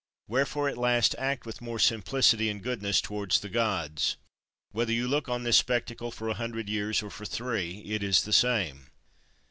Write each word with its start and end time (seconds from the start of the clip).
Wherefore 0.27 0.67
at 0.67 0.79
last 0.79 1.13
act 1.19 1.45
with 1.45 1.61
more 1.61 1.77
simplicity 1.77 2.49
and 2.49 2.63
goodness 2.63 3.01
towards 3.01 3.39
the 3.39 3.49
Gods. 3.49 4.17
Whether 4.71 4.93
you 4.93 5.07
look 5.07 5.29
on 5.29 5.43
this 5.43 5.57
spectacle 5.57 6.09
for 6.09 6.27
a 6.27 6.33
hundred 6.41 6.67
years 6.69 7.03
or 7.03 7.11
for 7.11 7.23
three 7.25 7.81
it 7.85 8.01
is 8.01 8.23
the 8.23 8.33
same. 8.33 8.87